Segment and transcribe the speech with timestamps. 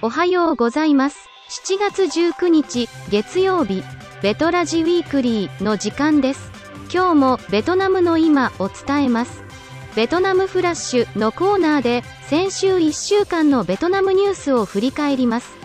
[0.00, 1.28] おはようございます。
[1.50, 3.84] 7月19日、月曜日、
[4.22, 6.50] ベトラジウィークリーの時間です。
[6.90, 9.42] 今日もベトナムの今を伝えます。
[9.94, 15.58] ベトナムフラッシュのコーナーで、先週1週間のベトナムニュースを振り返ります。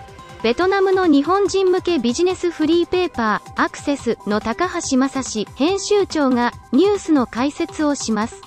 [0.44, 8.42] ベトナムの日本人向けビジネスフリーペーパー、アクセスの高橋正史編集長がニュースの解説をします。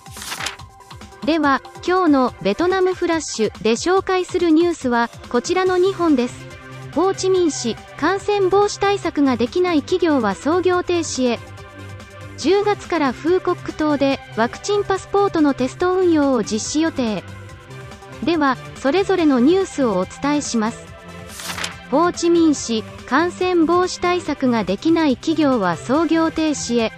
[1.29, 6.47] では、今日のベトナムフラッシュで紹介するニュースはこちらの2本です。
[6.95, 11.39] ホーチミン市、感染防止対策ができない企業は操業停止へ。
[12.39, 17.23] 10月からフーコック島でワクチンパスポートのテスト運用を実施予定。
[18.25, 20.87] では、それぞれのニュースをお伝えします。
[21.91, 26.91] ホーチミン市、感染防止対策ができない企業は操業停止へ。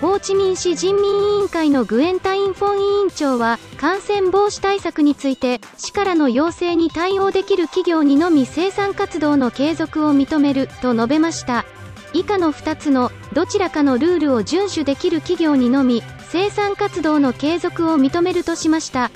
[0.00, 11.64] ホーチミン市人民委員会のグエンタイン・フォン委員長は感染防止対策について市からの要請に対応できる企業にのみ生産活動の継続を認めると述べました。
[12.12, 19.10] 以下の2つのどちらかのルールを遵守できる企業にのみ生産活動の継続を認めるとしました。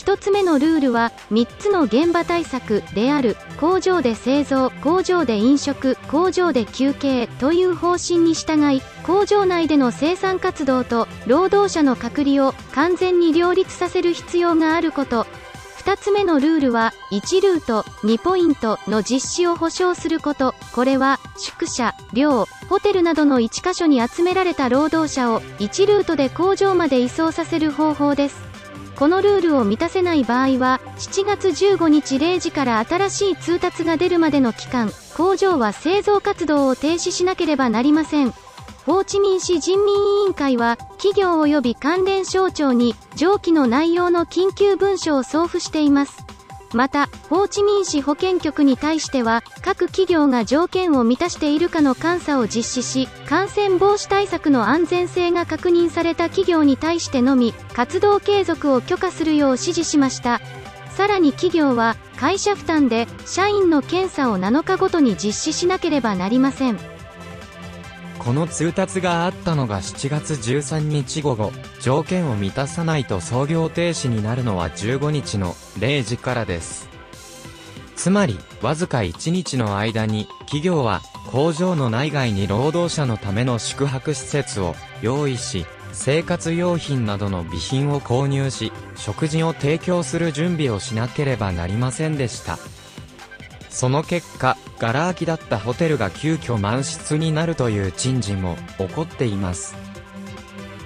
[0.00, 3.36] 1つ目のルールは3つの現場対策である。
[3.60, 15.26] 工場で製造工場で飲食工場で休憩という方針に従い工場内での生産活動と労働者の隔離を完全に両立させる必要があること。
[15.84, 20.54] 2つ目のルールは1ルート2ポイントの実施を保証すること。
[20.74, 28.49] これは宿舎寮ホテルなどの1箇所に集められた労働者を1ルートで工場まで移送させる方法です。
[29.00, 38.34] このルールを満たせない場合は7月15日0時から新しい通達が出るまでの期間工場は製造活動を停止しなければなりません。
[38.84, 46.26] ホーチミン市人民委員会は企業及び関連省庁に上記の内容の緊急文書を送付しています。
[46.72, 60.40] またホーチミン市保健局に対しては各企業が条件を満たしているかの監査を実施し感染防止対策の安全性が確認された企業に対してのみ活動継続を許可するよう指示しました。
[60.90, 66.99] さらに企業は会社負担で社員の検査を7日ごとに実施しなければなりません。
[68.20, 76.90] この通達があったのが7月13日午後、条件を満たさないと操業停止になるのは15日の0時からです。
[77.96, 81.00] つまり、わずか1日の間に、企業は
[81.32, 92.58] 工場の内外に労働者のための宿泊施設を用意し、生活用品などの備品を購入し、食事を提供する準備をしなければなりませんでした。
[93.70, 99.74] その結果、ガラ空きだったホテルが急遽満室になるという珍事も起こっています。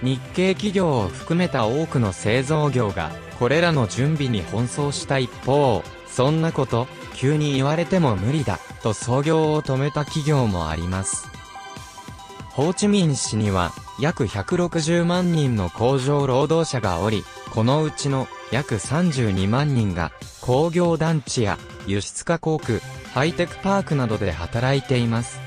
[0.03, 11.27] 日系企業を含めた多くの製造業が、これらの準備に奔走した一方、そんなこと、急に言われても無理だ、と操業を止めた企業もあります。
[12.51, 22.81] ホーチミン市には、約160万人の工場労働者がおり、このうちの約32万人が工業団地や輸出加工区、
[23.13, 25.39] ハイテクパークなどで働いています。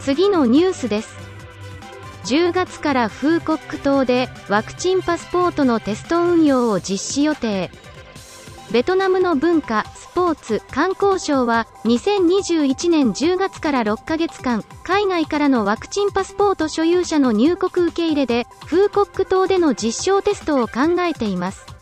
[0.00, 1.16] 次のニュースです
[2.24, 7.70] 10月からフーコック島でワクチンパスポートのテスト運用を実施予定
[8.70, 21.73] ベトナムの文化、スポーツ、観光省は2021年10月から6ヶ月間、海外からのワクチンパスポート所有者の入国受け入れで、フーコック島での実証テストを考えています。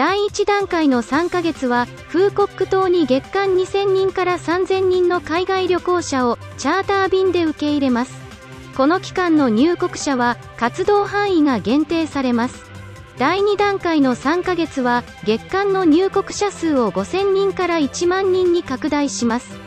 [0.00, 8.14] 第1段階の3ヶ月は、フーコック島に月間2000人から3000人の海外旅行者をチャーター便で受け入れます。
[8.78, 12.64] この期間の入国者は、活動範囲が限定されます。
[13.18, 19.58] 第2段階の3ヶ月は月間の入国者数を5000人から1万人に拡大します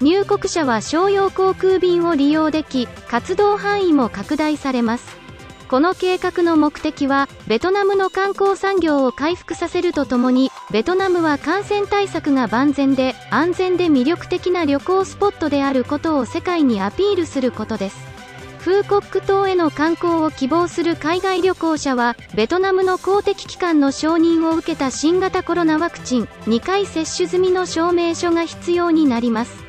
[0.00, 5.23] 入国者は商用航空便を利用でき活動範囲も拡大されます
[5.68, 18.14] この計画の目的はベトナムの観光産業を回復させるとともにベトナムは感染対策が万全で安全で魅力的な旅行スポットであることを世界にアピールすることです。
[18.58, 29.63] フーコック島への観光を希望する海外旅行者はベトナムの公的機関の承認を受けた新型コロナワクチン2回接種済みの証明書が必要になります。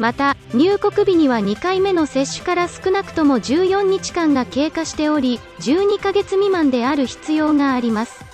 [0.00, 8.24] また入国日には2回目の接種から少なくとも14日間が経過しており12ヶ月未満である必要があります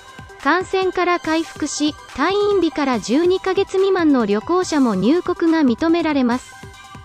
[0.42, 6.54] 感染から回復し退院日から12ヶ月未満の旅行者も入国が認められます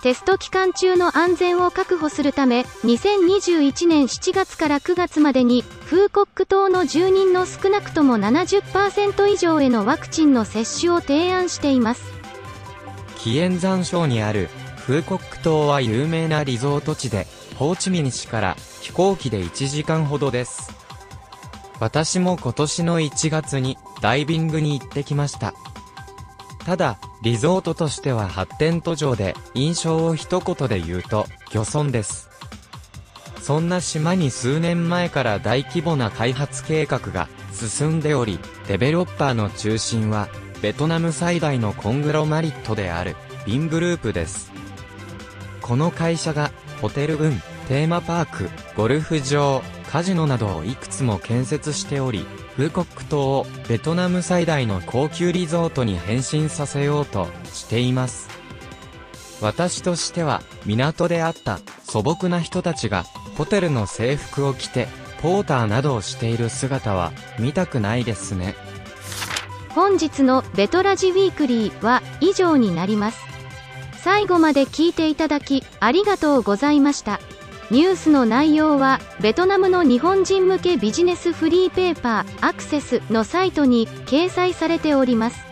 [0.02, 12.21] テスト期間中の安全を確保するため、2021年7月から9月までに、フーコック島の住人の少なくとも70%以上へのワクチンの接種を提案しています。
[13.24, 20.72] 紀元山省にある、フーコック島は有名なリゾート地で、ホーチミン市から飛行機で1時間ほどです。
[21.80, 25.54] 私も今年の1月にダイビングに行ってきました。
[26.66, 32.32] ただ、リゾートとしては発展途上で、印象を一言で言うと、漁村です。
[33.40, 40.28] そんな島に数年前から大規模な開発計画が進んでおり、デベロッパーの中心は、
[40.62, 43.16] ベトナム最大のコングロマリットである、
[43.46, 44.52] ビングループです。
[45.62, 52.26] この会社が、ホテル群、テーマパーク、ゴルフ場、カジノなどをいくつも建設しており、
[52.56, 58.30] フーコック島をベトナム最大の高級リゾートに変身させようとしています。
[59.42, 63.06] 私としては港であった素朴な人たちが
[63.36, 64.88] ホテルの制服を着て
[65.22, 68.56] ポーターなどをしている姿は見たくないですね。
[69.74, 73.20] 本日のベトラジウィークリーは以上になります。
[74.04, 77.20] 最後まで聞いていただきありがとうございました。
[77.70, 85.46] ニュースの内容はベトナムの日本人向けビジネスフリーペーパーアクセスのサイトに掲載されております。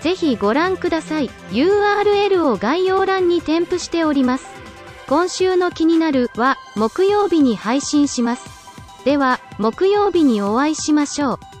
[0.00, 1.30] ぜひご覧ください。
[1.52, 4.46] URL を概要欄に添付しております。
[5.06, 8.44] 今週の気になるは木曜日に配信します。
[9.04, 11.53] では木曜日にお会いしましょう。